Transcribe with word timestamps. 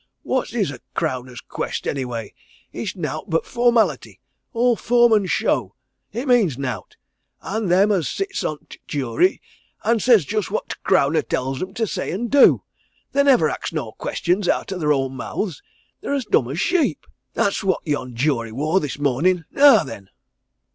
"What 0.23 0.51
is 0.53 0.71
a 0.71 0.79
crowner's 0.95 1.41
quest, 1.41 1.85
anyway? 1.87 2.33
It's 2.73 2.95
nowt 2.95 3.29
but 3.29 3.45
formality 3.45 4.19
all 4.51 4.75
form 4.75 5.13
and 5.13 5.29
show 5.29 5.75
it 6.11 6.27
means 6.27 6.57
nowt. 6.57 6.95
All 7.43 7.61
them 7.67 7.91
'at 7.91 8.05
sits 8.05 8.43
on 8.43 8.65
t' 8.67 8.79
jury 8.87 9.29
does 9.83 9.91
and 9.91 10.01
says 10.01 10.25
just 10.25 10.49
what 10.49 10.69
t' 10.69 10.75
crowner 10.83 11.21
tells 11.21 11.61
'em 11.61 11.75
to 11.75 11.85
say 11.85 12.09
and 12.09 12.31
do. 12.31 12.63
They 13.11 13.21
nivver 13.21 13.47
ax 13.51 13.71
no 13.71 13.91
questions 13.91 14.49
out 14.49 14.71
o' 14.73 14.79
their 14.79 14.91
own 14.91 15.15
mouths 15.15 15.61
they're 16.01 16.15
as 16.15 16.25
dumb 16.25 16.49
as 16.49 16.59
sheep 16.59 17.05
that's 17.35 17.63
what 17.63 17.85
yon 17.85 18.15
jury 18.15 18.51
wor 18.51 18.79
this 18.79 18.97
mornin' 18.97 19.45
now 19.51 19.83
then!" 19.83 20.09